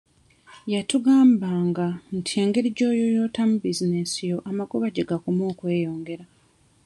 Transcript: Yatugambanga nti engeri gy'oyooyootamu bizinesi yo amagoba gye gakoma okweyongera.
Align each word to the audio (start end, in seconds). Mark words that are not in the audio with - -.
Yatugambanga 0.73 1.87
nti 2.17 2.31
engeri 2.43 2.69
gy'oyooyootamu 2.77 3.55
bizinesi 3.63 4.19
yo 4.31 4.37
amagoba 4.49 4.85
gye 4.93 5.05
gakoma 5.09 5.43
okweyongera. 5.51 6.25